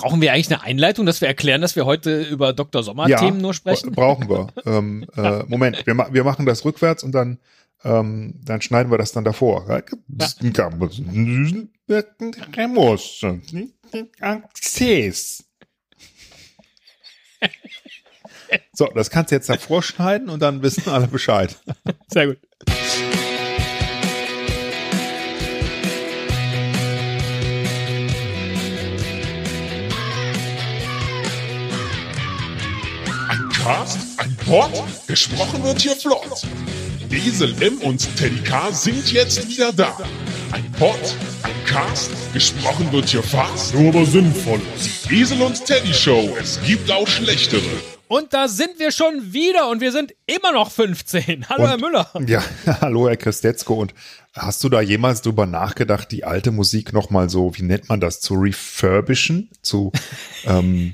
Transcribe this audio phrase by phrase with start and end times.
[0.00, 2.82] Brauchen wir eigentlich eine Einleitung, dass wir erklären, dass wir heute über Dr.
[2.82, 3.92] Sommer-Themen Ja, nur sprechen?
[3.92, 4.48] Brauchen wir.
[4.64, 7.38] ähm, äh, Moment, wir, ma wir machen das rückwärts und dann,
[7.84, 9.66] ähm, dann schneiden wir das dann davor.
[18.72, 21.56] So, das kannst du jetzt davor schneiden und dann wissen alle Bescheid.
[22.08, 22.38] Sehr gut.
[33.66, 34.70] Ein Cast, ein Pod,
[35.08, 36.46] gesprochen wird hier flott.
[37.10, 39.98] Esel M und Teddy K sind jetzt wieder da.
[40.52, 40.94] Ein Pod,
[41.42, 44.60] ein Cast, gesprochen wird hier fast, nur aber sinnvoll.
[45.10, 47.60] Die Esel und Teddy Show, es gibt auch schlechtere.
[48.06, 51.48] Und da sind wir schon wieder und wir sind immer noch 15.
[51.48, 52.10] Hallo, Und- Herr Müller.
[52.28, 52.44] Ja,
[52.80, 53.74] hallo Herr Christetzko.
[53.74, 53.94] Und
[54.32, 58.20] hast du da jemals drüber nachgedacht, die alte Musik nochmal so, wie nennt man das,
[58.20, 59.50] zu refurbischen?
[59.60, 59.90] Zu,
[60.46, 60.92] ähm,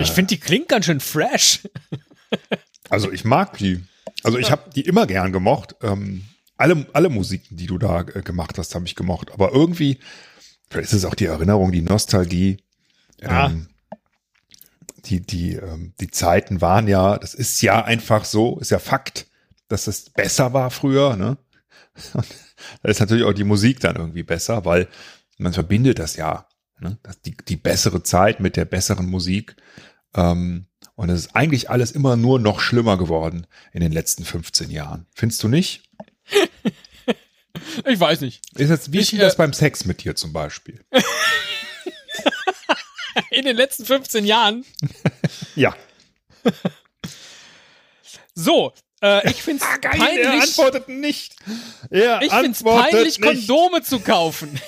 [0.00, 1.60] Ich finde, die klingt ganz schön fresh.
[2.90, 3.82] also ich mag die.
[4.24, 5.76] Also ich habe die immer gern gemocht.
[5.82, 6.24] Ähm,
[6.56, 9.32] alle, alle Musiken, die du da äh, gemacht hast, habe ich gemocht.
[9.32, 9.98] Aber irgendwie,
[10.70, 12.58] vielleicht ist es auch die Erinnerung, die Nostalgie.
[13.20, 13.46] Ja.
[13.46, 13.68] Ähm,
[15.06, 19.26] die, die, ähm, die Zeiten waren ja, das ist ja einfach so, ist ja Fakt,
[19.68, 21.38] dass es besser war früher, ne?
[22.14, 22.26] Und
[22.82, 24.88] da ist natürlich auch die Musik dann irgendwie besser, weil
[25.38, 26.46] man verbindet das ja,
[26.82, 26.98] ne?
[27.02, 29.56] Das, die, die bessere Zeit mit der besseren Musik.
[30.14, 34.70] Ähm, und es ist eigentlich alles immer nur noch schlimmer geworden in den letzten 15
[34.70, 35.06] Jahren.
[35.14, 35.88] Findest du nicht?
[37.86, 38.42] Ich weiß nicht.
[38.56, 40.84] Ist jetzt, wie Ich, ist das äh, beim Sex mit dir zum Beispiel?
[43.30, 44.64] In den letzten 15 Jahren.
[45.54, 45.74] Ja.
[48.34, 48.72] So,
[49.02, 50.26] äh, ich finde es er peinlich.
[50.42, 51.36] antwortet nicht.
[51.90, 53.20] Er Ich finde es peinlich, nicht.
[53.20, 54.58] Kondome zu kaufen.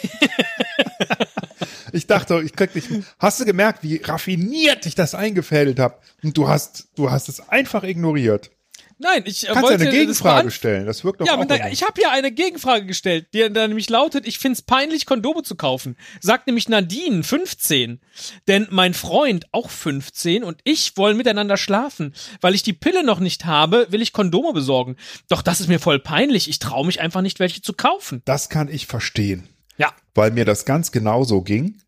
[1.94, 2.84] Ich dachte, ich krieg dich.
[3.18, 5.96] Hast du gemerkt, wie raffiniert ich das eingefädelt habe?
[6.22, 8.50] Und du hast, du hast es einfach ignoriert.
[8.98, 10.86] Nein, ich äh, Kannst ja wollte eine das Gegenfrage beant- stellen.
[10.86, 13.66] Das wirkt doch Ja, auch aber da, ich habe ja eine Gegenfrage gestellt, die da
[13.66, 15.96] nämlich lautet, ich find's peinlich, Kondome zu kaufen.
[16.20, 18.00] Sagt nämlich Nadine, 15.
[18.46, 22.14] Denn mein Freund, auch 15, und ich wollen miteinander schlafen.
[22.40, 24.96] Weil ich die Pille noch nicht habe, will ich Kondome besorgen.
[25.28, 26.48] Doch das ist mir voll peinlich.
[26.48, 28.22] Ich traue mich einfach nicht, welche zu kaufen.
[28.24, 29.92] Das kann ich verstehen, Ja.
[30.14, 31.80] weil mir das ganz genauso ging.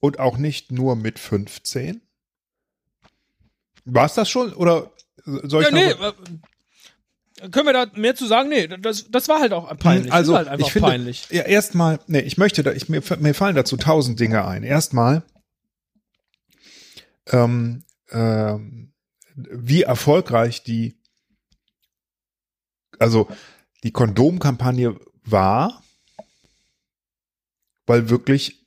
[0.00, 2.00] Und auch nicht nur mit 15.
[3.84, 4.52] War es das schon?
[4.54, 4.92] Oder
[5.24, 6.12] soll ich Ja, nee, äh,
[7.50, 8.48] können wir da mehr zu sagen?
[8.48, 10.12] Nee, das, das war halt auch peinlich.
[10.12, 11.28] Also, halt einfach ich finde, peinlich.
[11.30, 14.62] ja, erstmal, nee, ich möchte da, ich, mir, mir fallen dazu tausend Dinge ein.
[14.62, 15.22] Erstmal,
[17.26, 18.92] ähm, ähm,
[19.34, 21.00] wie erfolgreich die,
[22.98, 23.28] also
[23.84, 25.82] die Kondomkampagne war,
[27.86, 28.57] weil wirklich,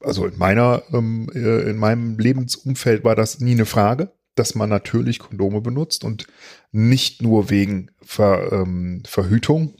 [0.00, 4.68] also in meiner, ähm, äh, in meinem Lebensumfeld war das nie eine Frage, dass man
[4.68, 6.26] natürlich Kondome benutzt und
[6.72, 9.74] nicht nur wegen Ver, ähm, Verhütung,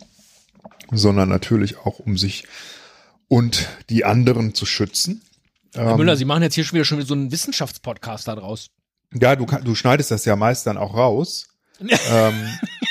[0.91, 2.47] sondern natürlich auch um sich
[3.29, 5.23] und die anderen zu schützen.
[5.73, 8.71] Herr Ähm, Müller, Sie machen jetzt hier schon wieder schon so einen Wissenschaftspodcast da draus.
[9.15, 11.49] ja, du, du schneidest das ja meist dann auch raus.
[11.81, 12.35] ähm,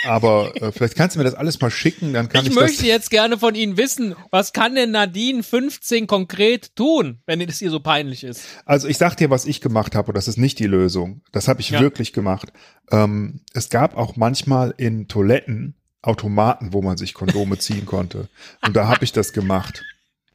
[0.04, 2.86] aber äh, vielleicht kannst du mir das alles mal schicken, dann kann Ich ich, möchte
[2.86, 7.70] jetzt gerne von Ihnen wissen, was kann denn Nadine 15 konkret tun, wenn es ihr
[7.72, 8.44] so peinlich ist?
[8.66, 11.22] Also ich sag dir, was ich gemacht habe, und das ist nicht die Lösung.
[11.32, 11.80] Das habe ich Ja.
[11.82, 12.52] wirklich gemacht.
[12.92, 18.30] Ähm, es gab auch manchmal in Toiletten Automaten, wo man sich Kondome ziehen konnte.
[18.66, 19.84] Und da habe ich das gemacht.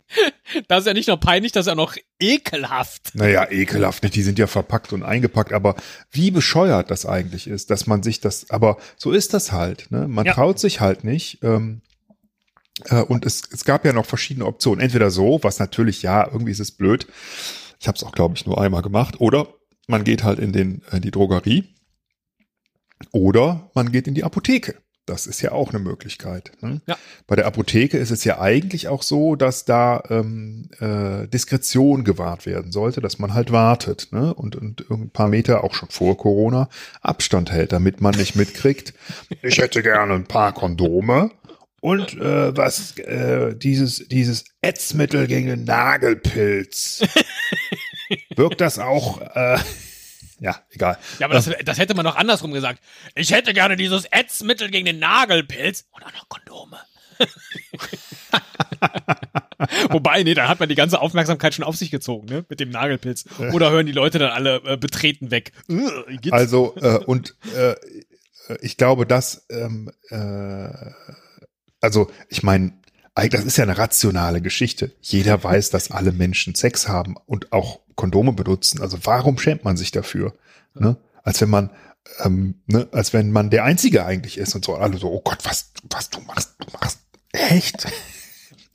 [0.69, 3.15] Das ist ja nicht nur peinlich, das ist ja noch ekelhaft.
[3.15, 4.15] Naja, ekelhaft nicht.
[4.15, 5.53] Die sind ja verpackt und eingepackt.
[5.53, 5.75] Aber
[6.11, 9.91] wie bescheuert das eigentlich ist, dass man sich das, aber so ist das halt.
[9.91, 10.07] Ne?
[10.07, 10.35] Man Ja.
[10.35, 11.43] traut sich halt nicht.
[11.43, 11.81] Ähm,
[12.87, 14.81] äh, und es, es gab ja noch verschiedene Optionen.
[14.81, 17.07] Entweder so, was natürlich, ja, irgendwie ist es blöd.
[17.81, 19.21] Ich habe es auch, glaube ich, nur einmal gemacht.
[19.21, 19.49] Oder
[19.89, 21.75] man geht halt in, den, in die Drogerie.
[23.13, 24.77] Oder man geht in die Apotheke.
[25.07, 26.53] Das ist ja auch eine Möglichkeit.
[26.61, 26.81] Ne?
[26.87, 26.97] Ja.
[27.27, 32.47] Bei der Apotheke ist es ja eigentlich auch so, dass da ähm, äh, Diskretion gewahrt
[32.47, 34.33] werden sollte, dass man halt wartet ne?
[34.33, 36.71] und, und ein paar Meter auch schon vor Corona
[37.03, 38.95] Abstand hält, damit man nicht mitkriegt.
[39.43, 41.31] Ich hätte gerne ein paar Kondome
[41.81, 47.03] und äh, was äh, dieses dieses Ätzmittel gegen den Nagelpilz.
[48.37, 49.21] Wirkt das auch?
[49.21, 49.59] Äh,
[50.41, 50.99] ja, egal.
[51.19, 52.81] Ja, aber das, das hätte man doch andersrum gesagt.
[53.15, 56.79] Ich hätte gerne dieses Ätzmittel gegen den Nagelpilz und auch noch Kondome.
[59.91, 62.45] Wobei, nee, da hat man die ganze Aufmerksamkeit schon auf sich gezogen, ne?
[62.49, 63.25] Mit dem Nagelpilz.
[63.53, 65.53] Oder hören die Leute dann alle äh, betreten weg.
[65.69, 66.31] Äh?
[66.31, 67.75] Also äh, und äh,
[68.61, 70.69] ich glaube, dass ähm, äh,
[71.81, 72.73] also ich meine
[73.15, 74.91] das ist ja eine rationale Geschichte.
[75.01, 78.81] Jeder weiß, dass alle Menschen Sex haben und auch Kondome benutzen.
[78.81, 80.35] Also warum schämt man sich dafür?
[80.75, 80.97] Ne?
[81.23, 81.71] Als wenn man,
[82.25, 84.75] ähm, ne, als wenn man der Einzige eigentlich ist und so.
[84.75, 86.99] Alle so, oh Gott, was, was du machst, du machst
[87.33, 87.87] echt?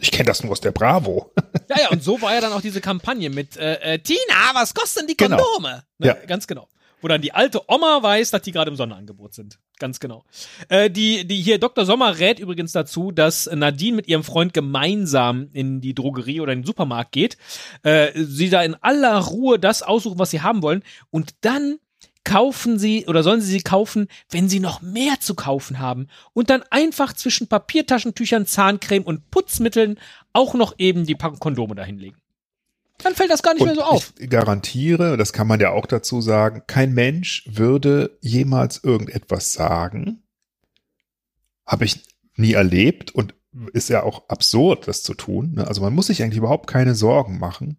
[0.01, 1.31] Ich kenne das nur aus der Bravo.
[1.69, 4.19] Ja, ja, und so war ja dann auch diese Kampagne mit äh, äh, Tina,
[4.53, 5.37] was kosten die Genau.
[5.37, 5.83] Kondome?
[5.97, 6.13] Ne, Ja.
[6.25, 6.69] Ganz genau.
[7.01, 9.59] Wo dann die alte Oma weiß, dass die gerade im Sonderangebot sind.
[9.79, 10.25] Ganz genau.
[10.67, 11.85] Äh, die, die hier, Dr.
[11.85, 16.59] Sommer rät übrigens dazu, dass Nadine mit ihrem Freund gemeinsam in die Drogerie oder in
[16.59, 17.37] den Supermarkt geht.
[17.83, 20.83] Äh, sie da in aller Ruhe das aussuchen, was sie haben wollen.
[21.11, 21.79] Und dann
[22.25, 26.49] kaufen sie oder sollen sie sie kaufen, wenn sie noch mehr zu kaufen haben und
[26.49, 29.97] dann einfach zwischen Papiertaschentüchern, Zahncreme und Putzmitteln
[30.33, 32.19] auch noch eben die Packung Kondome dahinlegen.
[33.03, 34.13] Dann fällt das gar nicht mehr so auf.
[34.19, 40.23] ich garantiere, das kann man ja auch dazu sagen, kein Mensch würde jemals irgendetwas sagen.
[41.65, 42.03] Habe ich
[42.35, 43.33] nie erlebt und
[43.73, 45.53] ist ja auch absurd, das zu tun.
[45.55, 45.67] ne?
[45.67, 47.77] Also man muss sich eigentlich überhaupt keine Sorgen machen.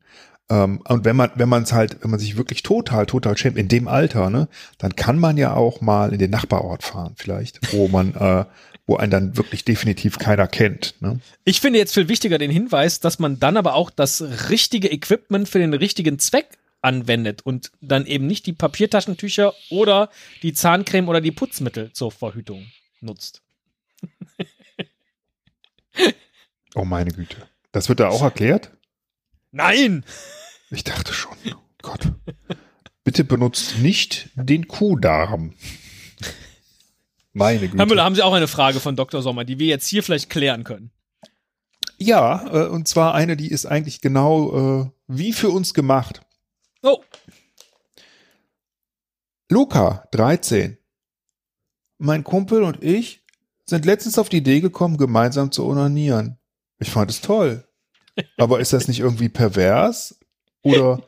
[0.50, 3.56] Ähm, Und wenn man, wenn man es halt, wenn man sich wirklich total, total schämt,
[3.56, 7.72] in dem Alter, ne, dann kann man ja auch mal in den Nachbarort fahren, vielleicht,
[7.72, 8.44] wo man, äh,
[8.90, 10.96] wo einen dann wirklich definitiv keiner kennt.
[11.00, 11.20] Ne?
[11.44, 15.48] Ich finde jetzt viel wichtiger den Hinweis, dass man dann aber auch das richtige Equipment
[15.48, 20.10] für den richtigen Zweck anwendet und dann eben nicht die Papiertaschentücher oder
[20.42, 22.66] die Zahncreme oder die Putzmittel zur Verhütung
[23.00, 23.42] nutzt.
[26.76, 27.36] Oh meine Güte.
[27.72, 28.70] Das wird da auch erklärt?
[29.50, 30.04] Nein!
[30.70, 31.36] Ich dachte schon.
[31.52, 32.12] Oh Gott.
[33.02, 35.54] Bitte benutzt nicht den Kuhdarm.
[37.32, 37.86] Meine Herr Güte.
[37.86, 39.22] Müller, haben Sie auch eine Frage von Dr.
[39.22, 40.90] Sommer, die wir jetzt hier vielleicht klären können?
[41.98, 46.22] Ja, äh, und zwar eine, die ist eigentlich genau äh, wie für uns gemacht.
[46.82, 47.00] Oh,
[49.48, 50.78] Luca, 13.
[51.98, 53.22] Mein Kumpel und ich
[53.66, 56.38] sind letztens auf die Idee gekommen, gemeinsam zu onanieren.
[56.78, 57.64] Ich fand es toll.
[58.38, 60.18] Aber ist das nicht irgendwie pervers?
[60.62, 61.02] Oder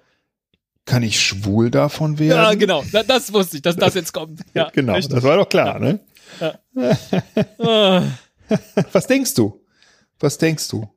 [0.84, 2.36] kann ich schwul davon werden?
[2.42, 2.84] ja, genau.
[2.92, 4.40] Da- Das wusste ich, dass das jetzt kommt.
[4.54, 5.14] Ja, Genau, richtig.
[5.14, 6.00] das war doch klar, ne?
[7.58, 8.02] Ah.
[8.92, 9.64] Was denkst du?
[10.18, 10.88] Was denkst du?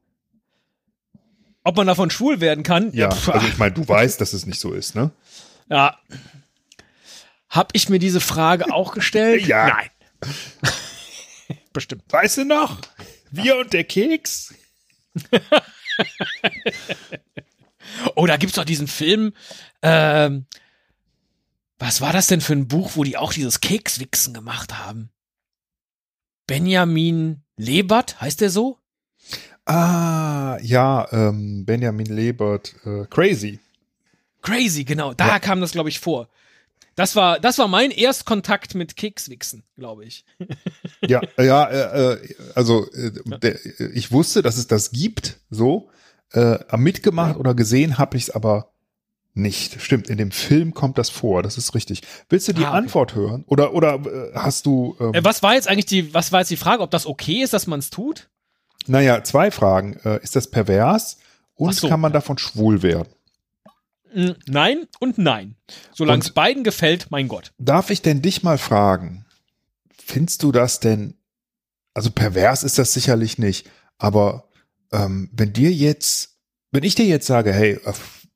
[1.63, 2.91] Ob man davon schwul werden kann?
[2.93, 5.11] Ja, pf, also ich meine, du weißt, dass es nicht so ist, ne?
[5.69, 5.97] Ja.
[7.49, 9.41] Hab ich mir diese Frage auch gestellt?
[9.47, 9.67] Ja.
[9.67, 9.89] Nein.
[11.73, 12.03] Bestimmt.
[12.09, 12.81] Weißt du noch?
[13.31, 14.53] Wir und der Keks?
[18.15, 19.33] Oh, da gibt's doch diesen Film.
[19.81, 20.45] Ähm,
[21.79, 25.09] was war das denn für ein Buch, wo die auch dieses Kekswichsen gemacht haben?
[26.47, 28.77] Benjamin Lebert, heißt der so?
[29.65, 33.59] Ah, ja, ähm, Benjamin Lebert, äh, Crazy.
[34.41, 35.13] Crazy, genau.
[35.13, 35.39] Da Ja.
[35.39, 36.29] kam das, glaube ich, vor.
[36.95, 40.23] Das war, das war mein Erstkontakt mit Kekswichsen, glaube ich.
[41.07, 43.63] Ja, ja, äh, äh, also äh, der,
[43.93, 45.89] ich wusste, dass es das gibt, so.
[46.31, 48.73] Äh, mitgemacht oder gesehen habe ich es aber
[49.35, 49.81] nicht.
[49.81, 52.01] Stimmt, in dem Film kommt das vor, das ist richtig.
[52.29, 52.77] Willst du die Ah, okay.
[52.77, 53.43] Antwort hören?
[53.47, 56.49] Oder, oder äh, hast du, ähm, Äh, was war jetzt eigentlich die, was war jetzt
[56.51, 58.29] die Frage, ob das okay ist, dass man es tut?
[58.87, 59.93] naja, zwei Fragen.
[60.05, 61.17] Äh, ist das pervers
[61.55, 61.87] und so.
[61.89, 63.09] kann man davon schwul werden?
[64.47, 65.55] Nein und nein.
[65.93, 67.51] Solange es beiden gefällt, mein Gott.
[67.57, 69.25] Darf ich denn dich mal fragen,
[69.97, 71.15] findest du das denn,
[71.93, 74.47] also pervers ist das sicherlich nicht, aber
[74.93, 76.37] ähm, wenn dir jetzt,
[76.71, 77.93] wenn ich dir jetzt sage, hey, äh,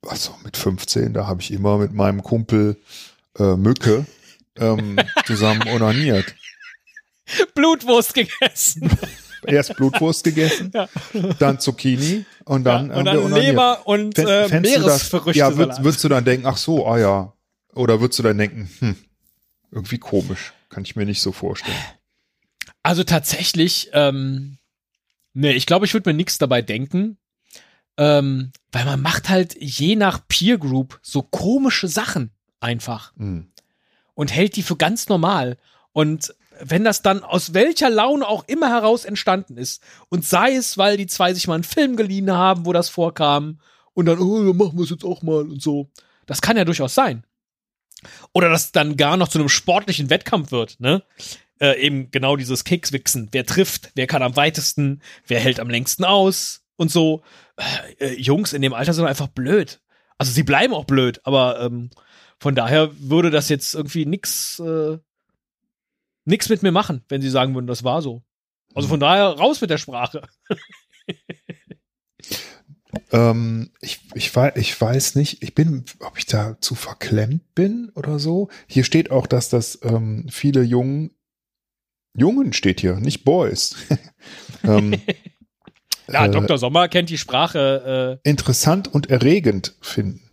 [0.07, 2.77] also mit 15, da habe ich immer mit meinem Kumpel
[3.37, 4.05] äh, Mücke
[4.57, 6.35] ähm, zusammen onaniert.
[7.53, 8.89] Blutwurst gegessen.
[9.45, 10.89] Erst Blutwurst gegessen, Ja.
[11.39, 13.31] dann Zucchini und dann, Ja, und dann.
[13.33, 15.39] Leber und äh, Meeresfrüchte.
[15.39, 17.33] Ja, würd, würdest du dann denken, ach so, ah ja.
[17.73, 18.95] Oder würdest du dann denken, hm,
[19.71, 20.51] irgendwie komisch.
[20.67, 21.77] Kann ich mir nicht so vorstellen.
[22.83, 24.57] Also tatsächlich, ähm,
[25.33, 27.17] nee, ich glaube, ich würde mir nichts dabei denken.
[27.99, 33.51] Ähm, weil man macht halt je nach Peer Group so komische Sachen einfach Hm.
[34.13, 35.57] und hält die für ganz normal.
[35.91, 40.77] Und wenn das dann aus welcher Laune auch immer heraus entstanden ist und sei es,
[40.77, 43.59] weil die zwei sich mal einen Film geliehen haben, wo das vorkam
[43.93, 45.89] und dann, oh, dann machen wir es jetzt auch mal und so.
[46.25, 47.25] Das kann ja durchaus sein.
[48.31, 51.03] Oder dass es dann gar noch zu einem sportlichen Wettkampf wird, ne?
[51.59, 53.27] Äh, eben genau dieses Kekswichsen.
[53.33, 57.21] Wer trifft, wer kann am weitesten, wer hält am längsten aus und so.
[57.57, 59.81] Äh, äh, Jungs in dem Alter sind einfach blöd.
[60.17, 61.89] Also sie bleiben auch blöd, aber ähm,
[62.39, 64.97] von daher würde das jetzt irgendwie nix, äh,
[66.25, 68.23] nix mit mir machen, wenn sie sagen würden, das war so.
[68.73, 70.27] Also von daher raus mit der Sprache.
[73.11, 77.91] Ähm, ich, ich, weiß, ich weiß nicht, ich bin, ob ich da zu verklemmt bin
[77.95, 78.49] oder so.
[78.67, 81.11] Hier steht auch, dass das ähm, viele Jungen,
[82.15, 83.75] Jungen steht hier, nicht Boys,
[84.63, 84.99] ähm,
[86.11, 86.57] Ja, äh, Dr.
[86.57, 88.19] Sommer kennt die Sprache.
[88.23, 90.29] Äh, interessant und erregend finden,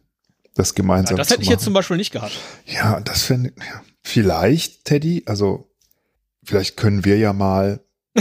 [0.54, 2.38] das gemeinsam ja, das hätte ich jetzt zum Beispiel nicht gehabt.
[2.66, 5.71] Ja, das finde ja, vielleicht, Teddy, also
[6.45, 7.80] vielleicht können wir ja mal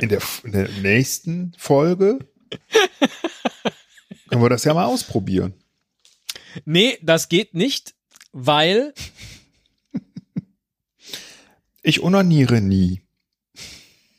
[0.00, 2.18] in der, in der nächsten Folge
[4.28, 5.54] können wir das ja mal ausprobieren.
[6.64, 7.94] Nee, das geht nicht,
[8.32, 8.92] weil
[11.82, 13.00] Ich onaniere nie.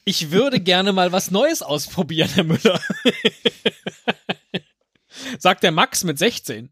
[0.05, 2.79] Ich würde gerne mal was Neues ausprobieren, Herr Müller.
[5.39, 6.72] Sagt der Max mit 16.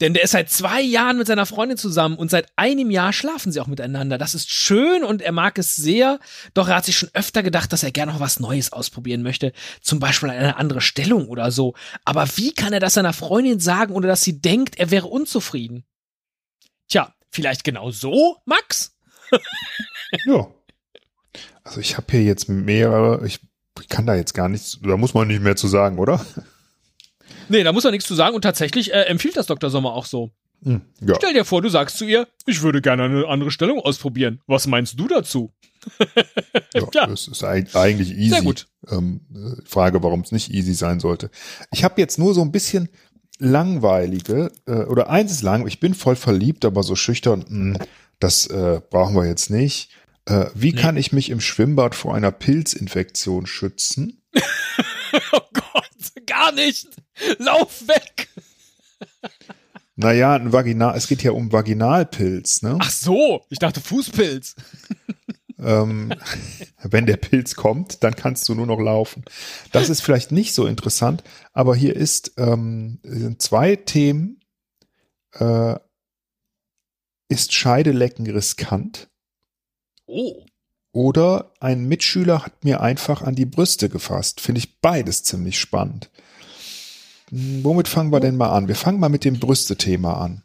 [0.00, 3.52] Denn der ist seit zwei Jahren mit seiner Freundin zusammen und seit einem Jahr schlafen
[3.52, 4.18] sie auch miteinander.
[4.18, 6.18] Das ist schön und er mag es sehr.
[6.52, 9.52] Doch er hat sich schon öfter gedacht, dass er gerne noch was Neues ausprobieren möchte.
[9.80, 11.74] Zum Beispiel eine andere Stellung oder so.
[12.04, 15.84] Aber wie kann er das seiner Freundin sagen, ohne dass sie denkt, er wäre unzufrieden?
[16.88, 18.96] Tja, vielleicht genau so, Max?
[20.26, 20.48] Ja.
[21.64, 23.40] Also ich habe hier jetzt mehrere, ich
[23.88, 26.24] kann da jetzt gar nichts, da muss man nicht mehr zu sagen, oder?
[27.48, 29.70] Nee, da muss er nichts zu sagen und tatsächlich äh, empfiehlt das Dr.
[29.70, 30.30] Sommer auch so.
[30.62, 31.14] Hm, ja.
[31.16, 34.40] Stell dir vor, du sagst zu ihr, ich würde gerne eine andere Stellung ausprobieren.
[34.46, 35.52] Was meinst du dazu?
[36.74, 37.06] Ja, Ja.
[37.06, 38.30] Das ist eig- eigentlich easy.
[38.30, 38.66] Sehr gut.
[38.90, 41.30] Ähm, äh, Frage, warum es nicht easy sein sollte.
[41.72, 42.88] Ich habe jetzt nur so ein bisschen
[43.38, 47.78] langweilige, äh, oder eins ist lang, ich bin voll verliebt, aber so schüchtern, mh,
[48.20, 49.90] das äh, brauchen wir jetzt nicht.
[50.26, 50.80] Äh, wie Nee.
[50.80, 54.22] kann ich mich im Schwimmbad vor einer Pilzinfektion schützen?
[55.32, 56.88] Oh Gott, gar nicht.
[57.38, 58.28] Lauf weg.
[59.94, 62.78] Naja, ein Vaginal, es geht ja um Vaginalpilz, ne?
[62.80, 64.56] Ach so, ich dachte Fußpilz.
[65.60, 66.12] Ähm,
[66.82, 69.24] wenn der Pilz kommt, dann kannst du nur noch laufen.
[69.70, 74.40] Das ist vielleicht nicht so interessant, aber hier ist ähm, sind zwei Themen.
[75.32, 75.76] Äh,
[77.28, 79.08] ist Scheidelecken riskant?
[80.06, 80.44] Oh.
[80.92, 84.40] Oder ein Mitschüler hat mir einfach an die Brüste gefasst.
[84.40, 86.10] Finde ich beides ziemlich spannend.
[87.30, 88.68] Hm, Womit fangen wir denn mal an?
[88.68, 90.42] Wir fangen mal mit dem Brüste-Thema an.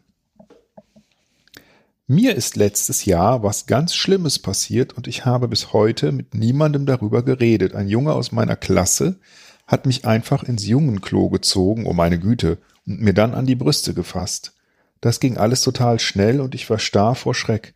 [2.07, 6.87] Mir ist letztes Jahr was ganz Schlimmes passiert und ich habe bis heute mit niemandem
[6.87, 7.75] darüber geredet.
[7.75, 9.19] Ein Junge aus meiner Klasse
[9.67, 13.93] hat mich einfach ins Jungenklo gezogen, oh meine Güte, und mir dann an die Brüste
[13.93, 14.53] gefasst.
[15.01, 17.75] Das ging alles total schnell und ich war starr vor Schreck.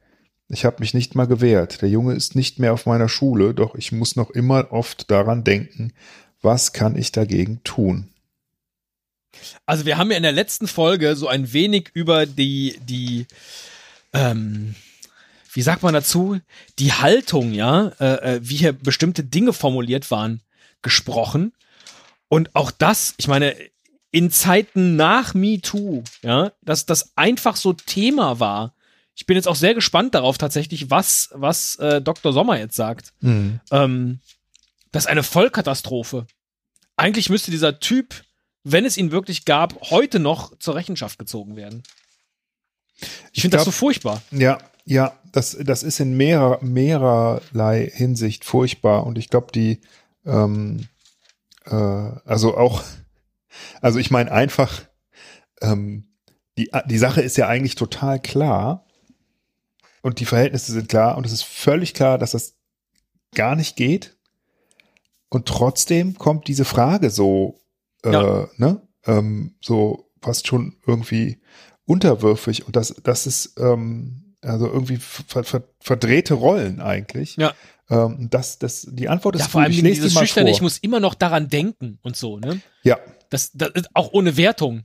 [0.54, 1.82] Ich habe mich nicht mal gewehrt.
[1.82, 5.44] Der Junge ist nicht mehr auf meiner Schule, doch ich muss noch immer oft daran
[5.44, 5.94] denken,
[6.42, 8.10] was kann ich dagegen tun?
[9.66, 13.26] Also wir haben ja in der letzten Folge so ein wenig über die, die,
[14.14, 14.76] ähm,
[15.52, 16.40] wie sagt man dazu,
[16.80, 20.42] die Haltung, ja, äh, äh, wie hier bestimmte Dinge formuliert waren,
[20.82, 21.54] gesprochen.
[22.28, 23.56] Und auch das, ich meine,
[24.12, 28.76] in Zeiten nach MeToo, ja, dass das einfach so Thema war.
[29.16, 32.34] Ich bin jetzt auch sehr gespannt darauf tatsächlich, was, was äh, Dr.
[32.34, 33.14] Sommer jetzt sagt.
[33.72, 34.20] Ähm,
[34.92, 36.26] das ist eine Vollkatastrophe.
[36.98, 38.24] Eigentlich müsste dieser Typ,
[38.64, 41.84] wenn es ihn wirklich gab, heute noch zur Rechenschaft gezogen werden.
[43.32, 44.22] Ich finde das so furchtbar.
[44.32, 49.82] Ja, ja, das, das ist in mehrer, mehrerlei Hinsicht furchtbar und ich glaube, die,
[50.26, 50.88] ähm,
[51.66, 52.84] äh, also auch,
[53.82, 54.84] also ich meine einfach,
[55.62, 56.08] ähm,
[56.58, 58.86] die, die Sache ist ja eigentlich total klar
[60.04, 62.56] und die Verhältnisse sind klar und es ist völlig klar, dass das
[63.34, 64.16] gar nicht geht
[65.30, 67.60] und trotzdem kommt diese Frage so,
[68.04, 68.48] äh, Ja.
[68.58, 71.42] ne, ähm, so fast schon irgendwie
[71.86, 77.38] unterwürfig und das, das ist ähm, also irgendwie ver, ver, verdrehte Rollen eigentlich.
[77.38, 77.54] Ja.
[77.90, 79.72] Ähm, das, das, die Antwort ist Ja, vor allem.
[79.72, 82.62] Ich lese dieses Schüchterne, ich muss immer noch daran denken und so, ne?
[82.84, 82.98] ja,
[83.30, 84.84] Das, das ist auch ohne Wertung.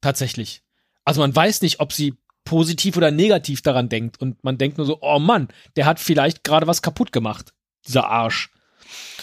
[0.00, 0.62] Tatsächlich.
[1.04, 2.14] Also man weiß nicht, ob sie
[2.48, 6.44] positiv oder negativ daran denkt und man denkt nur so, oh Mann, der hat vielleicht
[6.44, 7.52] gerade was kaputt gemacht.
[7.86, 8.50] Dieser Arsch.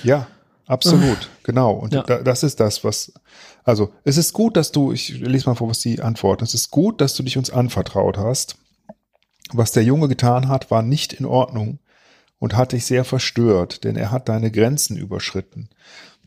[0.04, 0.28] ja,
[0.68, 1.72] absolut, genau.
[1.72, 2.04] Und Ja.
[2.04, 3.14] da, das ist das, was,
[3.64, 6.44] also es ist gut, dass du, ich lese mal vor, was die antworten.
[6.44, 8.58] Es ist gut, dass du dich uns anvertraut hast.
[9.52, 11.80] Was der Junge getan hat, war nicht in Ordnung
[12.38, 15.70] und hat dich sehr verstört, denn er hat deine Grenzen überschritten.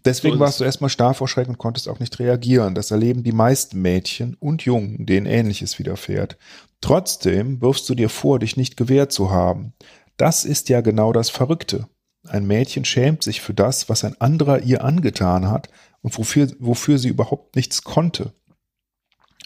[0.04, 2.74] Deswegen So warst du erstmal starr vor Schreck und konntest auch nicht reagieren.
[2.74, 6.36] Das erleben die meisten Mädchen und Jungen, denen ähnliches widerfährt.
[6.80, 9.72] Trotzdem wirfst du dir vor, dich nicht gewehrt zu haben.
[10.16, 11.88] Das ist ja genau das Verrückte.
[12.26, 15.68] Ein Mädchen schämt sich für das, was ein anderer ihr angetan hat
[16.02, 18.32] und wofür, wofür sie überhaupt nichts konnte.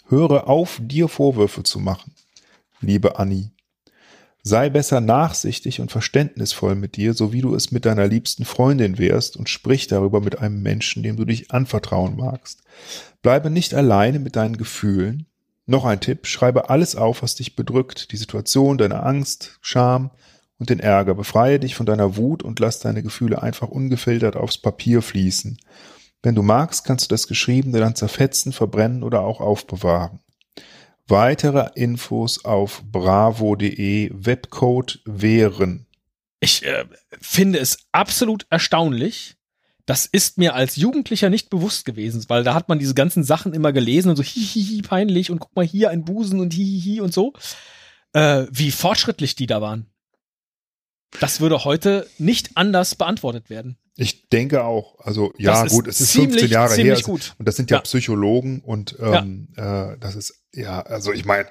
[0.07, 2.13] Höre auf, dir Vorwürfe zu machen,
[2.81, 3.51] liebe Annie.
[4.45, 8.97] Sei besser nachsichtig und verständnisvoll mit dir, so wie du es mit deiner liebsten Freundin
[8.97, 12.61] wärst und sprich darüber mit einem Menschen, dem du dich anvertrauen magst.
[13.21, 15.27] Bleibe nicht alleine mit deinen Gefühlen.
[15.65, 20.11] Noch ein Tipp, schreibe alles auf, was dich bedrückt, die Situation, deine Angst, Scham
[20.57, 21.15] und den Ärger.
[21.15, 25.57] Befreie dich von deiner Wut und lass deine Gefühle einfach ungefiltert aufs Papier fließen.
[26.21, 30.19] Wenn du magst, kannst du das Geschriebene dann zerfetzen, verbrennen oder auch aufbewahren.
[31.07, 35.85] Weitere Infos auf bravo.de Webcode wären.
[36.39, 36.85] Ich äh,
[37.19, 39.35] finde es absolut erstaunlich.
[39.85, 43.53] Das ist mir als Jugendlicher nicht bewusst gewesen, weil da hat man diese ganzen Sachen
[43.53, 47.13] immer gelesen und so hihihi peinlich und guck mal hier ein Busen und hihihi und
[47.13, 47.33] so.
[48.13, 49.87] Äh, wie fortschrittlich die da waren.
[51.19, 53.77] Das würde heute nicht anders beantwortet werden.
[53.95, 54.99] Ich denke auch.
[54.99, 56.93] Also ja, gut, es ist ziemlich, 15 Jahre her.
[56.95, 57.35] Also, gut.
[57.37, 57.81] Und das sind ja, ja.
[57.81, 59.91] Psychologen und ähm, ja.
[59.91, 61.47] Äh, das ist, ja, also ich meine,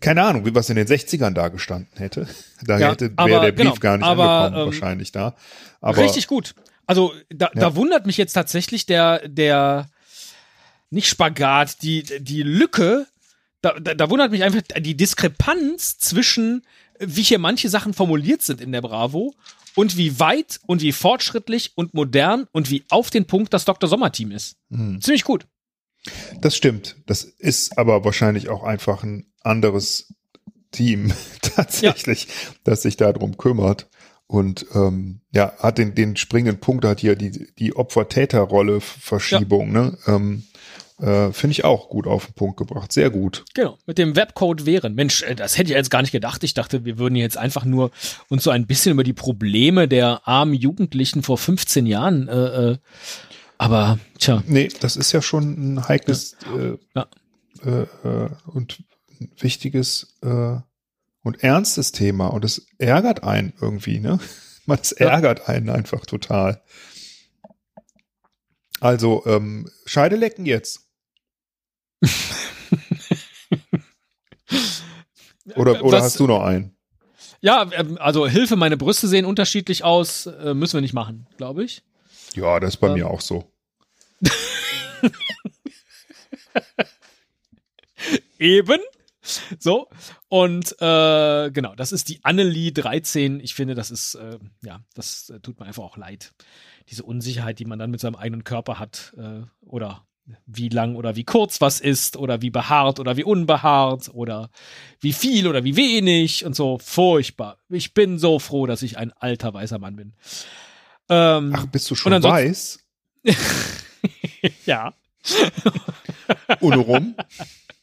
[0.00, 2.26] keine Ahnung, wie was in den 60ern da gestanden hätte.
[2.62, 5.34] Da ja, hätte wäre der Brief genau, gar nicht aber, angekommen, ähm, wahrscheinlich da.
[5.80, 6.54] Aber, richtig gut.
[6.90, 7.60] Also da, ja.
[7.60, 9.88] da wundert mich jetzt tatsächlich der, der
[10.90, 13.06] nicht Spagat, die, die Lücke,
[13.62, 16.66] da, da, da wundert mich einfach die Diskrepanz zwischen,
[16.98, 19.36] wie hier manche Sachen formuliert sind in der Bravo
[19.76, 23.88] und wie weit und wie fortschrittlich und modern und wie auf den Punkt das Dr.
[23.88, 24.56] Sommer-Team ist.
[24.70, 25.00] Mhm.
[25.00, 25.46] Ziemlich gut.
[26.40, 26.96] Das stimmt.
[27.06, 30.12] Das ist aber wahrscheinlich auch einfach ein anderes
[30.72, 32.32] Team tatsächlich, ja.
[32.64, 33.88] das sich darum kümmert.
[34.30, 39.82] Und ähm, ja, hat den, den springenden Punkt, hat hier die, die Opfer-Täter-Rolle-Verschiebung, ja.
[39.82, 39.98] ne?
[40.06, 40.44] Ähm,
[41.00, 42.92] äh, Finde ich auch gut auf den Punkt gebracht.
[42.92, 43.44] Sehr gut.
[43.54, 44.94] Genau, mit dem Webcode wären.
[44.94, 46.44] Mensch, äh, das hätte ich jetzt gar nicht gedacht.
[46.44, 47.90] Ich dachte, wir würden jetzt einfach nur
[48.28, 52.78] uns so ein bisschen über die Probleme der armen Jugendlichen vor 15 Jahren äh, äh,
[53.58, 54.44] aber tja.
[54.46, 56.56] Nee, das ist ja schon ein heikles ja.
[56.56, 57.06] Äh, ja.
[57.64, 58.84] Äh, äh, und
[59.38, 60.58] wichtiges äh,
[61.22, 62.28] und ernstes Thema.
[62.28, 64.18] Und es ärgert einen irgendwie, ne?
[64.66, 66.62] Es ärgert einen einfach total.
[68.78, 70.86] Also, ähm, Scheide lecken jetzt.
[75.56, 76.76] oder oder Was, hast du noch einen?
[77.40, 81.64] Ja, ähm, also Hilfe, meine Brüste sehen unterschiedlich aus, äh, müssen wir nicht machen, glaube
[81.64, 81.82] ich.
[82.34, 82.94] Ja, das ist bei ähm.
[82.94, 83.52] mir auch so.
[88.38, 88.80] Eben.
[89.58, 89.88] So.
[90.30, 93.40] Und äh, genau, das ist die Annelie 13.
[93.40, 96.32] Ich finde, das ist, äh, ja, das äh, tut mir einfach auch leid.
[96.88, 100.06] Diese Unsicherheit, die man dann mit seinem eigenen Körper hat, äh, oder
[100.46, 104.50] wie lang oder wie kurz was ist, oder wie behaart oder wie unbehaart, oder
[105.00, 106.78] wie viel oder wie wenig und so.
[106.78, 107.58] Furchtbar.
[107.68, 110.12] Ich bin so froh, dass ich ein alter weißer Mann bin.
[111.08, 112.78] Ähm, Ach, bist du schon weiß?
[114.64, 114.94] ja.
[116.60, 117.16] Und rum?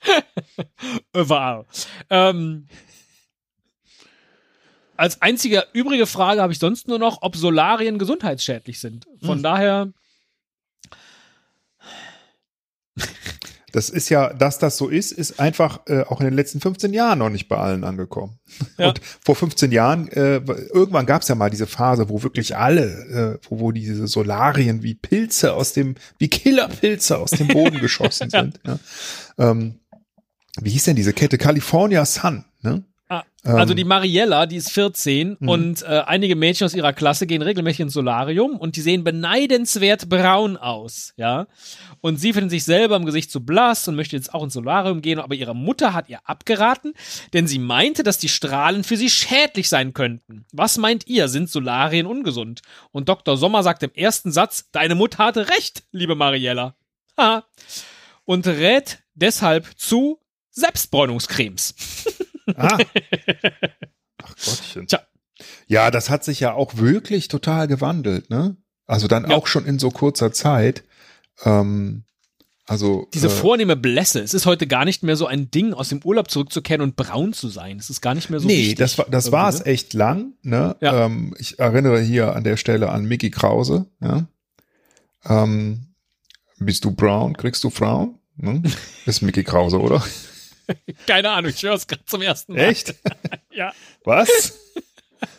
[1.14, 1.66] Wow.
[2.10, 2.68] Ähm,
[4.96, 9.06] als einzige übrige Frage habe ich sonst nur noch, ob Solarien gesundheitsschädlich sind.
[9.22, 9.44] Von hm.
[9.44, 9.94] daher
[13.74, 16.94] Das ist ja, dass das so ist, ist einfach äh, auch in den letzten 15
[16.94, 18.40] Jahren noch nicht bei allen angekommen.
[18.78, 18.90] Ja.
[18.90, 23.40] Und vor 15 Jahren, äh, irgendwann gab es ja mal diese Phase, wo wirklich alle,
[23.42, 28.30] äh, wo, wo diese Solarien wie Pilze aus dem, wie Killerpilze aus dem Boden geschossen
[28.30, 28.60] sind.
[28.66, 28.80] ja.
[29.38, 29.80] ähm,
[30.62, 31.38] wie hieß denn diese Kette?
[31.38, 32.84] California Sun, ne?
[33.10, 33.78] Ah, also ähm.
[33.78, 35.48] die Mariella, die ist 14 mhm.
[35.48, 40.10] und äh, einige Mädchen aus ihrer Klasse gehen regelmäßig ins Solarium und die sehen beneidenswert
[40.10, 41.48] braun aus, ja.
[42.02, 45.02] Und sie findet sich selber im Gesicht zu blass und möchte jetzt auch ins Solarium
[45.02, 46.94] gehen, aber ihre Mutter hat ihr abgeraten,
[47.32, 50.46] denn sie meinte, dass die Strahlen für sie schädlich sein könnten.
[50.52, 51.30] Was meint ihr?
[51.30, 52.62] Sind Solarien ungesund?
[52.92, 53.38] Und Dr.
[53.38, 56.76] Sommer sagt im ersten Satz, deine Mutter hatte recht, liebe Mariella.
[57.18, 57.46] Ha.
[58.26, 60.20] Und rät deshalb zu
[60.58, 61.76] Selbstbräunungscremes.
[62.56, 62.78] Ah.
[64.24, 64.88] Ach Gottchen.
[64.88, 65.02] Tja.
[65.68, 68.58] Ja, das hat sich ja auch wirklich total gewandelt, ne?
[68.88, 69.36] Also dann ja.
[69.36, 70.84] auch schon in so kurzer Zeit.
[71.44, 72.06] Ähm,
[72.66, 74.20] also diese äh, vornehme Blässe.
[74.22, 77.34] Es ist heute gar nicht mehr so ein Ding, aus dem Urlaub zurückzukehren und braun
[77.34, 77.78] zu sein.
[77.78, 78.48] Es ist gar nicht mehr so.
[78.48, 80.34] Nee, wichtig, das war das war es echt lang.
[80.42, 80.76] Ne?
[80.82, 81.06] Ja.
[81.06, 83.86] Ähm, ich erinnere hier an der Stelle an Mickey Krause.
[84.02, 84.28] Ja?
[85.26, 85.94] Ähm,
[86.58, 88.18] bist du braun, kriegst du Frauen?
[88.36, 88.64] Ne?
[89.06, 90.04] Ist Mickey Krause, oder?
[91.08, 92.62] Keine Ahnung, ich höre es gerade zum ersten Mal.
[92.62, 92.96] Echt?
[93.52, 93.74] ja.
[94.04, 94.54] Was?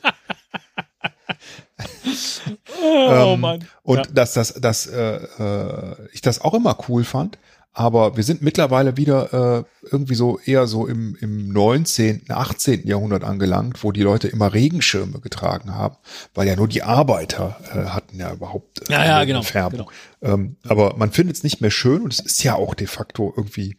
[2.82, 3.64] oh ähm, Mann.
[3.82, 4.04] Und ja.
[4.12, 7.38] dass das, dass äh, äh, ich das auch immer cool fand.
[7.74, 12.88] Aber wir sind mittlerweile wieder äh, irgendwie so eher so im, im 19., 18.
[12.88, 15.96] Jahrhundert angelangt, wo die Leute immer Regenschirme getragen haben,
[16.34, 19.88] weil ja nur die Arbeiter äh, hatten ja überhaupt äh, ja, ja, genau, Färbung.
[20.20, 20.34] Genau.
[20.34, 23.32] Ähm, aber man findet es nicht mehr schön und es ist ja auch de facto
[23.36, 23.76] irgendwie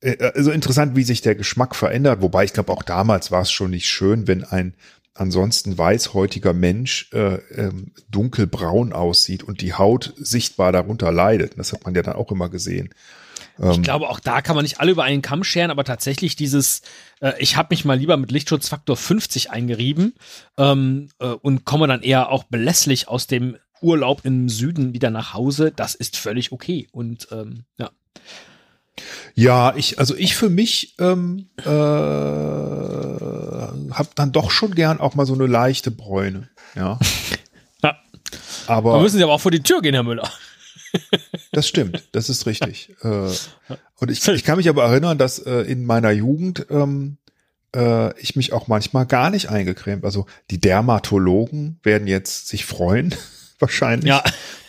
[0.00, 3.70] also interessant, wie sich der Geschmack verändert, wobei ich glaube, auch damals war es schon
[3.70, 4.74] nicht schön, wenn ein
[5.14, 11.58] ansonsten weißhäutiger Mensch äh, ähm, dunkelbraun aussieht und die Haut sichtbar darunter leidet.
[11.58, 12.90] Das hat man ja dann auch immer gesehen.
[13.58, 16.36] Ähm, Ich glaube, auch da kann man nicht alle über einen Kamm scheren, aber tatsächlich
[16.36, 16.82] dieses,
[17.20, 20.14] äh, ich habe mich mal lieber mit Lichtschutzfaktor 50 eingerieben
[20.56, 25.34] ähm, äh, und komme dann eher auch belässlich aus dem Urlaub im Süden wieder nach
[25.34, 26.88] Hause, das ist völlig okay.
[26.90, 27.90] Und ähm, ja.
[29.34, 31.68] Ja, ich, also ich für mich ähm, äh,
[33.92, 36.48] habe dann doch schon gern auch mal so eine leichte Bräune.
[36.74, 36.98] Ja.
[37.82, 37.96] ja.
[38.66, 40.30] Da Aber müssen Sie aber auch vor die Tür gehen, Herr Müller.
[41.52, 42.94] das stimmt, das ist richtig.
[43.02, 43.30] Äh,
[44.00, 47.18] und ich, ich kann mich aber erinnern, dass äh, in meiner Jugend ähm,
[47.74, 50.04] äh, ich mich auch manchmal gar nicht eingecremt.
[50.04, 53.14] Also die Dermatologen werden jetzt sich freuen,
[53.58, 54.22] wahrscheinlich, Ja.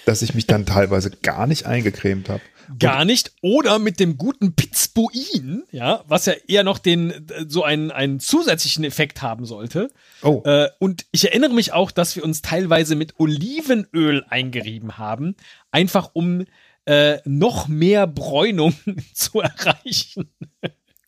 [0.06, 2.42] dass ich mich dann teilweise gar nicht eingecremt habe.
[2.78, 3.32] Gar nicht.
[3.42, 8.20] Oder mit dem guten Pizbuin, ja, was ja eher noch den, äh, so einen, einen
[8.20, 9.90] zusätzlichen Effekt haben sollte.
[10.22, 15.36] Oh, Äh, und ich erinnere mich auch, dass wir uns teilweise mit Olivenöl eingerieben haben,
[15.72, 16.46] einfach um
[16.86, 18.76] äh, noch mehr Bräunung
[19.14, 20.30] zu erreichen.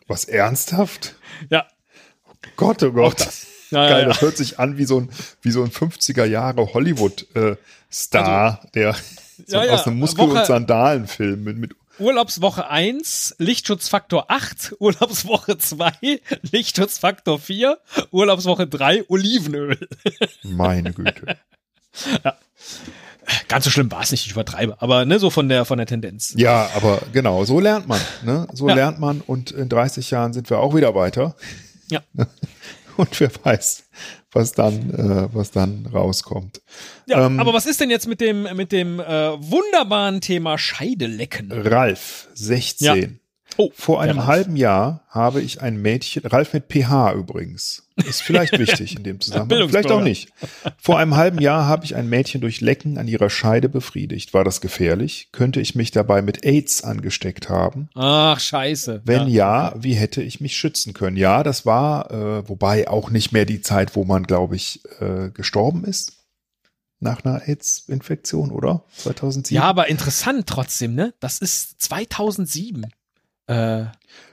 [0.07, 1.15] was ernsthaft?
[1.49, 1.67] Ja,
[2.55, 3.19] Gott, oh Gott.
[3.69, 5.09] Ja, Geil, ja, das hört sich an wie so ein,
[5.41, 8.95] wie so ein 50er Jahre Hollywood-Star, der
[9.47, 14.73] so Ja, ja, aus einem Muskel- Woche- und Sandalenfilm mit, mit Urlaubswoche 1, Lichtschutzfaktor 8,
[14.79, 15.91] Urlaubswoche 2,
[16.51, 17.77] Lichtschutzfaktor 4,
[18.11, 19.77] Urlaubswoche 3, Olivenöl.
[20.43, 21.37] meine Güte.
[23.47, 25.85] Ganz so schlimm war es nicht, ich übertreibe, aber ne, so von der, von der
[25.87, 26.33] Tendenz.
[26.37, 28.01] Ja, aber genau, so lernt man.
[28.23, 28.47] Ne?
[28.53, 28.75] So Ja.
[28.75, 31.35] lernt man und in 30 Jahren sind wir auch wieder weiter.
[31.89, 32.01] Ja.
[32.97, 33.83] Und wer weiß,
[34.31, 36.61] was dann, äh, was dann rauskommt.
[37.07, 41.51] Ja, Ähm, aber was ist denn jetzt mit dem, mit dem äh, wunderbaren Thema Scheidelecken?
[41.51, 43.20] Ralf, 16.
[43.57, 48.57] Oh, Vor einem halben Jahr habe ich ein Mädchen, Ralf mit PH übrigens, ist vielleicht
[48.57, 50.29] wichtig in dem Zusammenhang, vielleicht auch nicht.
[50.77, 54.33] Vor einem halben Jahr habe ich ein Mädchen durch Lecken an ihrer Scheide befriedigt.
[54.33, 55.29] War das gefährlich?
[55.31, 57.89] Könnte ich mich dabei mit AIDS angesteckt haben?
[57.93, 59.01] Ach, scheiße.
[59.05, 61.17] Wenn ja, wie hätte ich mich schützen können?
[61.17, 65.29] Ja, das war, äh, wobei auch nicht mehr die Zeit, wo man, glaube ich, äh,
[65.31, 66.13] gestorben ist.
[67.03, 68.83] Nach einer AIDS-Infektion, oder?
[68.95, 69.55] 2007?
[69.55, 71.15] Ja, aber interessant trotzdem, ne?
[71.19, 72.85] Das ist 2007.
[73.51, 73.85] Äh,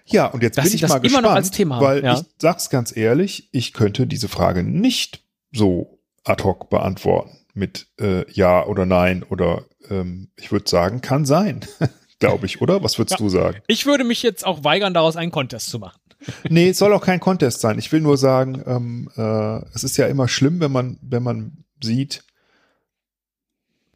[0.06, 2.04] Ja, und jetzt Dass bin ich das mal immer gespannt, noch als Thema haben, weil
[2.04, 2.14] ja.
[2.14, 8.30] ich sag's ganz ehrlich, ich könnte diese Frage nicht so ad hoc beantworten mit äh,
[8.32, 11.60] ja oder nein oder ähm, ich würde sagen, kann sein,
[12.20, 12.82] glaube ich, oder?
[12.82, 13.24] Was würdest Ja.
[13.24, 13.58] du sagen?
[13.66, 16.00] ich würde mich jetzt auch weigern, daraus einen Contest zu machen.
[16.48, 17.78] Nee, es soll auch kein Contest sein.
[17.78, 21.64] Ich will nur sagen, ähm, äh, es ist ja immer schlimm, wenn man, wenn man
[21.82, 22.24] sieht,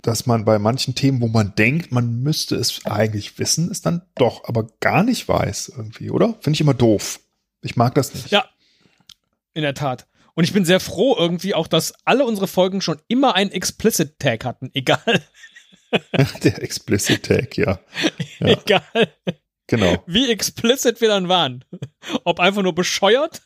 [0.02, 4.02] dass man bei manchen Themen, wo man denkt, man müsste es eigentlich wissen, es dann
[4.16, 6.34] doch aber gar nicht weiß irgendwie, oder?
[6.40, 7.20] Finde ich immer doof.
[7.62, 8.30] Ich mag das nicht.
[8.30, 8.44] Ja,
[9.54, 10.06] in der Tat.
[10.34, 14.18] Und ich bin sehr froh irgendwie auch, dass alle unsere Folgen schon immer einen Explicit
[14.18, 14.70] Tag hatten.
[14.74, 15.22] Egal,
[16.42, 17.78] Der Explicit Tag, ja.
[18.40, 18.46] Ja.
[18.46, 19.14] egal,
[19.72, 20.02] Genau.
[20.06, 21.64] wie explicit wir dann waren.
[22.24, 23.40] Ob einfach nur bescheuert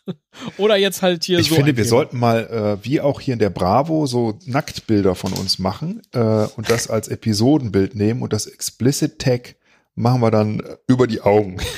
[0.59, 1.55] oder jetzt halt hier Ich so.
[1.55, 1.89] finde, ein wir Thema.
[1.97, 6.19] sollten mal, äh, wie auch hier in der Bravo, so Nacktbilder von uns machen äh,
[6.19, 9.55] und das als Episodenbild nehmen und das Explicit Tag
[9.95, 11.59] machen wir dann äh, über die Augen.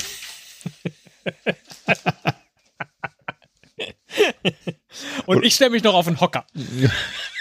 [5.27, 6.47] Und ich stelle mich noch auf den Hocker.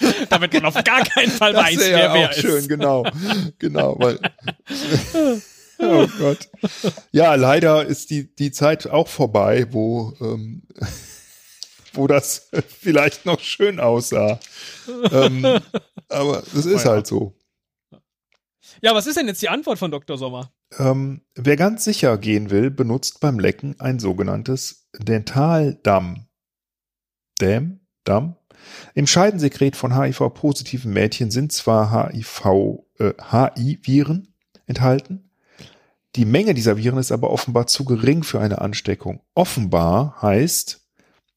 [0.28, 2.40] Damit man auf gar keinen Fall Das weiß, wer ja wer auch ist.
[2.40, 3.04] schön, genau.
[3.58, 4.18] Genau, weil.
[5.78, 6.48] oh Gott.
[7.12, 10.62] Ja, leider ist die, die Zeit auch vorbei, wo, ähm,
[11.92, 14.38] wo das vielleicht noch schön aussah.
[15.10, 15.44] ähm,
[16.08, 17.34] aber das ist halt so.
[18.80, 20.16] Ja, was ist denn jetzt die Antwort von Dr.
[20.16, 20.52] Sommer?
[20.78, 26.28] Ähm, wer ganz sicher gehen will, benutzt beim Lecken ein sogenanntes Dentaldamm.
[27.38, 27.80] Dam?
[28.04, 28.36] Damm?
[28.94, 32.44] Im Scheidensekret von HIV-positiven Mädchen sind zwar HIV,
[32.98, 34.28] äh, HI-Viren
[34.66, 35.30] enthalten,
[36.16, 39.20] die Menge dieser Viren ist aber offenbar zu gering für eine Ansteckung.
[39.34, 40.80] Offenbar heißt,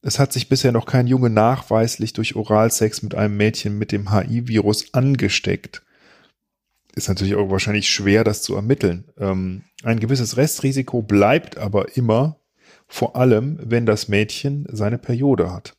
[0.00, 4.10] es hat sich bisher noch kein Junge nachweislich durch Oralsex mit einem Mädchen mit dem
[4.10, 5.82] HI-Virus angesteckt
[6.94, 9.04] ist natürlich auch wahrscheinlich schwer, das zu ermitteln.
[9.18, 12.38] Ähm, ein gewisses Restrisiko bleibt aber immer,
[12.86, 15.74] vor allem, wenn das Mädchen seine Periode hat.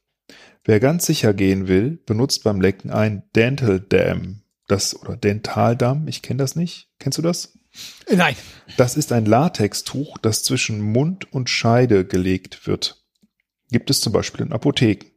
[0.65, 4.43] Wer ganz sicher gehen will, benutzt beim Lecken ein Dental Dam.
[4.67, 6.89] Das, oder Dentaldamm, ich kenne das nicht.
[6.99, 7.57] Kennst du das?
[8.09, 8.35] Nein.
[8.77, 13.03] Das ist ein Latextuch, das zwischen Mund und Scheide gelegt wird.
[13.71, 15.07] Gibt es zum Beispiel in Apotheken.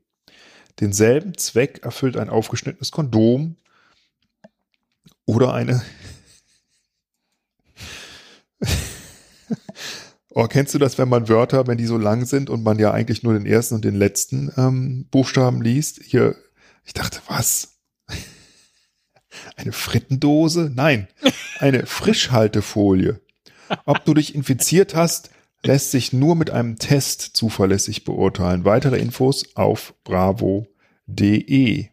[0.81, 3.57] Denselben Zweck erfüllt ein aufgeschnittenes Kondom
[5.27, 5.83] oder eine.
[10.37, 12.91] Oh, kennst du das, wenn man Wörter, wenn die so lang sind und man ja
[12.93, 16.01] eigentlich nur den ersten und den letzten ähm, Buchstaben liest?
[16.05, 16.37] Hier,
[16.85, 17.79] ich dachte, was?
[19.57, 20.71] Eine Frittendose?
[20.75, 21.09] Nein.
[21.59, 23.21] eine Frischhaltefolie.
[23.87, 25.31] Ob du dich infiziert hast,
[25.63, 28.67] lässt sich nur mit einem Test zuverlässig beurteilen.
[28.67, 31.89] Weitere Infos auf bravo.de.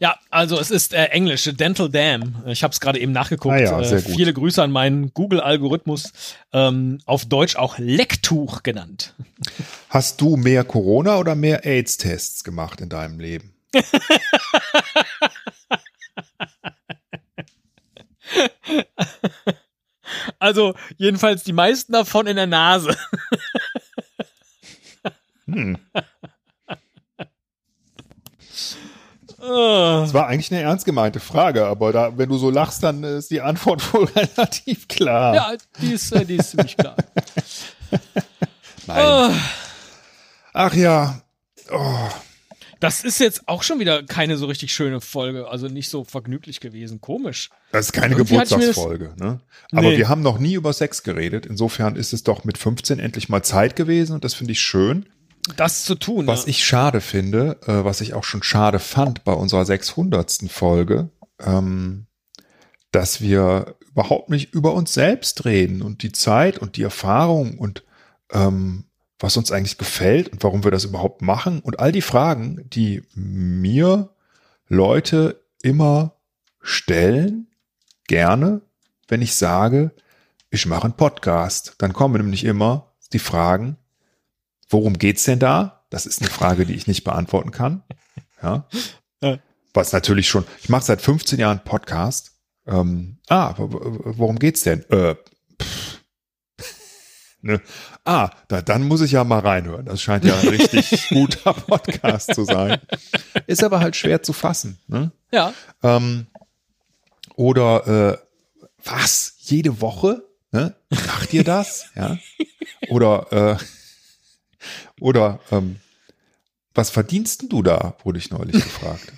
[0.00, 2.42] Ja, also es ist äh, Englisch, Dental Dam.
[2.46, 3.54] Ich habe es gerade eben nachgeguckt.
[3.54, 6.12] Ah ja, sehr äh, viele Grüße an meinen Google-Algorithmus.
[6.52, 9.14] Ähm, auf Deutsch auch Lecktuch genannt.
[9.88, 13.54] Hast du mehr Corona oder mehr AIDS-Tests gemacht in deinem Leben?
[20.38, 22.96] Also jedenfalls die meisten davon in der Nase.
[25.46, 25.78] Hm.
[29.50, 30.00] Ah.
[30.02, 33.30] Das war eigentlich eine ernst gemeinte Frage, aber da, wenn du so lachst, dann ist
[33.30, 35.34] die Antwort wohl relativ klar.
[35.34, 36.96] ja, die ist, äh, die ist ziemlich klar.
[38.86, 38.98] Nein.
[38.98, 39.32] Ah.
[40.52, 41.20] Ach ja.
[41.72, 42.08] Oh.
[42.80, 46.60] Das ist jetzt auch schon wieder keine so richtig schöne Folge, also nicht so vergnüglich
[46.60, 47.00] gewesen.
[47.02, 47.50] Komisch.
[47.72, 49.40] Das ist keine Irgendwie Geburtstagsfolge, ne?
[49.70, 49.98] Aber Nee.
[49.98, 51.44] wir haben noch nie über Sex geredet.
[51.44, 55.06] Insofern ist es doch mit 15 endlich mal Zeit gewesen und das finde ich schön.
[55.56, 56.26] Das zu tun.
[56.26, 56.48] Was ja.
[56.48, 60.50] ich schade finde, äh, was ich auch schon schade fand bei unserer 600.
[60.50, 62.06] Folge, ähm,
[62.92, 67.84] dass wir überhaupt nicht über uns selbst reden und die Zeit und die Erfahrung und
[68.32, 68.84] ähm,
[69.18, 73.02] was uns eigentlich gefällt und warum wir das überhaupt machen und all die Fragen, die
[73.14, 74.10] mir
[74.68, 76.16] Leute immer
[76.60, 77.48] stellen,
[78.06, 78.62] gerne,
[79.08, 79.92] wenn ich sage,
[80.50, 81.74] ich mache einen Podcast.
[81.78, 83.76] Dann kommen nämlich immer die Fragen,
[84.70, 85.84] worum geht's denn da?
[85.90, 87.82] Das ist eine Frage, die ich nicht beantworten kann.
[88.42, 88.66] Ja.
[89.72, 92.32] Was natürlich schon, ich mache seit 15 Jahren Podcast.
[92.66, 94.84] Ähm, ah, worum geht's denn?
[94.90, 95.14] Äh,
[97.40, 97.60] ne?
[98.04, 99.84] Ah, da, dann muss ich ja mal reinhören.
[99.84, 102.80] Das scheint ja ein richtig guter Podcast zu sein.
[103.46, 104.78] Ist aber halt schwer zu fassen.
[104.88, 105.12] Ne?
[105.32, 105.52] ja.
[105.82, 106.26] Ähm,
[107.36, 108.18] oder äh,
[108.84, 109.34] was?
[109.38, 110.24] Jede Woche?
[110.50, 110.74] Ne?
[110.90, 111.86] Macht ihr das?
[111.94, 112.18] ja.
[112.88, 113.64] Oder äh,
[115.00, 115.76] oder ähm,
[116.74, 117.96] was verdienst denn du da?
[118.04, 119.12] Wurde ich neulich gefragt.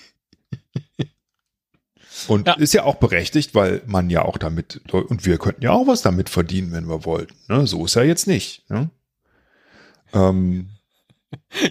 [2.29, 2.55] Und Ja.
[2.55, 6.03] ist ja auch berechtigt, weil man ja auch damit und wir könnten ja auch was
[6.03, 7.35] damit verdienen, wenn wir wollten.
[7.49, 7.67] Ne?
[7.67, 8.69] So ist ja jetzt nicht.
[8.71, 8.91] Ne?
[10.13, 10.69] Ähm,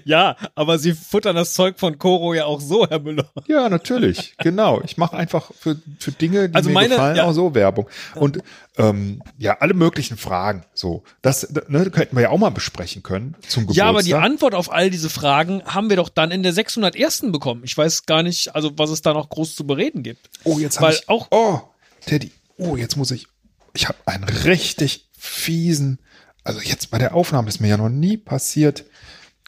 [0.06, 3.30] Ja, aber sie futtern das Zeug von Koro ja auch so, Herr Müller.
[3.48, 4.82] Ja, natürlich, genau.
[4.84, 7.24] Ich mache einfach für, für Dinge, die Also mir meine- gefallen, ja.
[7.26, 7.90] auch so Werbung.
[8.16, 8.40] Und
[8.78, 10.64] ähm, ja, alle möglichen Fragen.
[10.74, 13.84] So, das ne, könnten wir ja auch mal besprechen können zum Geburtstag.
[13.84, 17.24] Ja, aber die Antwort auf all diese Fragen haben wir doch dann in der 601.
[17.32, 17.64] bekommen.
[17.66, 20.30] Ich weiß gar nicht, also was es da noch groß zu bereden gibt.
[20.44, 21.60] oh, jetzt habe ich auch- Oh,
[22.06, 22.32] Teddy.
[22.58, 23.28] Oh, jetzt muss ich.
[23.74, 26.00] Ich habe einen richtig fiesen.
[26.44, 28.86] Also jetzt bei der Aufnahme ist mir ja noch nie passiert.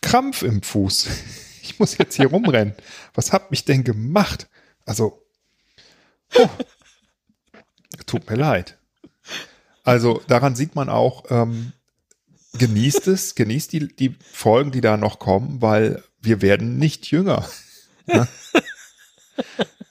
[0.03, 1.07] Krampf im Fuß.
[1.65, 2.75] Ich muss jetzt hier rumrennen.
[3.13, 4.49] Was hat mich denn gemacht?
[4.85, 5.25] Also,
[6.35, 6.49] oh,
[8.05, 8.77] tut mir leid.
[9.85, 11.71] Also daran sieht man auch, ähm,
[12.59, 17.47] genießt es, genießt die, die Folgen, die da noch kommen, weil wir werden nicht jünger.
[18.07, 18.27] Ja?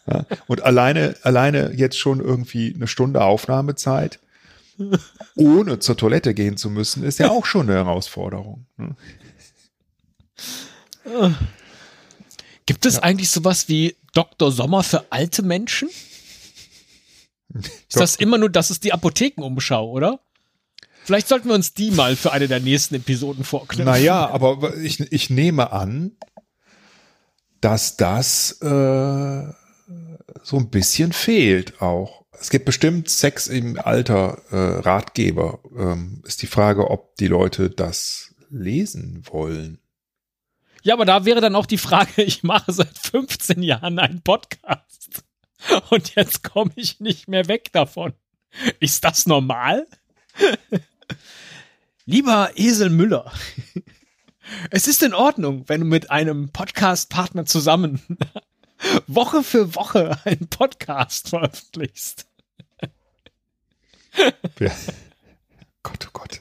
[0.06, 0.26] Ja?
[0.46, 4.20] Und alleine, alleine jetzt schon irgendwie eine Stunde Aufnahmezeit,
[5.36, 8.66] ohne zur Toilette gehen zu müssen, ist ja auch schon eine Herausforderung.
[8.76, 8.94] ne?
[12.66, 14.52] Gibt es eigentlich sowas wie Dr.
[14.52, 15.88] Sommer für alte Menschen?
[17.54, 20.20] Ist das immer nur, das ist die Apothekenumschau, oder?
[21.04, 23.84] Vielleicht sollten wir uns die mal für eine der nächsten Episoden vorknüpfen.
[23.84, 26.12] Naja, aber ich, ich nehme an,
[27.60, 29.52] dass das äh,
[30.42, 32.24] so ein bisschen fehlt auch.
[32.40, 35.60] Es gibt bestimmt Sex im Alter äh, Ratgeber.
[35.76, 39.81] Ähm, ist die Frage, ob die Leute das lesen wollen.
[40.82, 45.24] Ja, aber da wäre dann auch die Frage, ich mache seit 15 Jahren einen Podcast
[45.90, 48.12] und jetzt komme ich nicht mehr weg davon.
[48.80, 49.86] Ist das normal?
[52.04, 53.32] Lieber Esel Müller,
[54.70, 58.02] es ist in Ordnung, wenn du mit einem Podcast-Partner zusammen
[59.06, 62.26] Woche für Woche einen Podcast veröffentlichst.
[65.84, 66.40] Gott, oh Gott.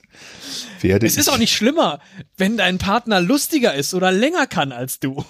[0.81, 1.99] Werde Es ist auch nicht schlimmer,
[2.41, 5.23] wenn dein Partner lustiger ist oder länger kann als du.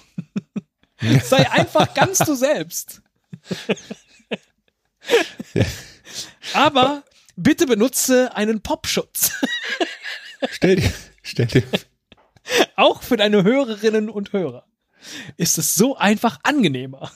[1.25, 3.01] Sei einfach ganz du selbst.
[6.53, 7.03] Aber
[7.35, 9.31] bitte benutze einen Popschutz.
[10.51, 11.63] Stell dir, stell dir,
[12.77, 14.65] Auch für deine Hörerinnen und Hörer
[15.35, 17.11] ist es so einfach angenehmer.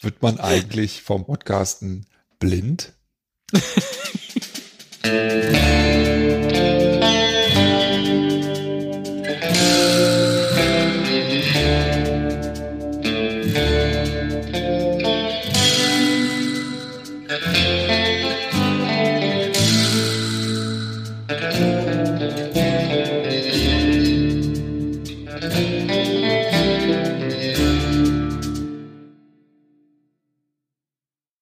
[0.00, 2.06] wird man eigentlich vom Podcasten
[2.38, 2.94] blind?